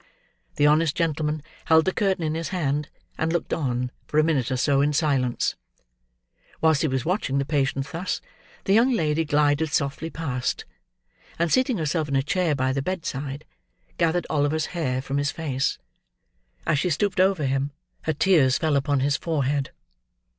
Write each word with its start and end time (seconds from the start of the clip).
The 0.55 0.65
honest 0.65 0.95
gentleman 0.95 1.43
held 1.65 1.85
the 1.85 1.93
curtain 1.93 2.23
in 2.23 2.33
his 2.33 2.49
hand, 2.49 2.89
and 3.19 3.31
looked 3.31 3.53
on, 3.53 3.91
for 4.07 4.17
a 4.17 4.23
minute 4.23 4.49
or 4.49 4.57
so, 4.57 4.81
in 4.81 4.93
silence. 4.93 5.55
Whilst 6.59 6.81
he 6.81 6.87
was 6.87 7.05
watching 7.05 7.37
the 7.37 7.45
patient 7.45 7.85
thus, 7.91 8.19
the 8.65 8.73
younger 8.73 8.95
lady 8.97 9.25
glided 9.25 9.69
softly 9.71 10.09
past, 10.09 10.65
and 11.37 11.51
seating 11.53 11.77
herself 11.77 12.07
in 12.09 12.15
a 12.15 12.23
chair 12.23 12.55
by 12.55 12.73
the 12.73 12.81
bedside, 12.81 13.45
gathered 13.99 14.25
Oliver's 14.27 14.65
hair 14.73 15.03
from 15.03 15.17
his 15.19 15.29
face. 15.29 15.77
As 16.65 16.79
she 16.79 16.89
stooped 16.89 17.19
over 17.19 17.45
him, 17.45 17.71
her 18.05 18.13
tears 18.13 18.57
fell 18.57 18.75
upon 18.75 19.01
his 19.01 19.17
forehead. 19.17 19.69